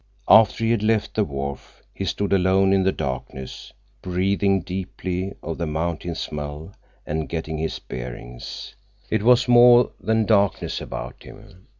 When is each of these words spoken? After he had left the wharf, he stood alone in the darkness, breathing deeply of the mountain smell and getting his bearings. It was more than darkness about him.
After 0.27 0.63
he 0.63 0.71
had 0.71 0.81
left 0.81 1.13
the 1.13 1.23
wharf, 1.23 1.83
he 1.93 2.05
stood 2.05 2.33
alone 2.33 2.73
in 2.73 2.81
the 2.81 2.91
darkness, 2.91 3.71
breathing 4.01 4.61
deeply 4.61 5.35
of 5.43 5.59
the 5.59 5.67
mountain 5.67 6.15
smell 6.15 6.73
and 7.05 7.29
getting 7.29 7.59
his 7.59 7.77
bearings. 7.77 8.73
It 9.11 9.21
was 9.21 9.47
more 9.47 9.91
than 9.99 10.25
darkness 10.25 10.81
about 10.81 11.21
him. 11.21 11.67